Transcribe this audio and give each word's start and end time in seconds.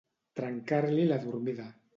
Trencar-li 0.39 1.05
la 1.13 1.23
dormida. 1.27 1.73